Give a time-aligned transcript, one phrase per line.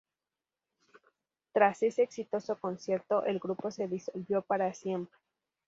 [1.53, 5.15] Tras ese exitoso concierto, el grupo se disolvió para siempre.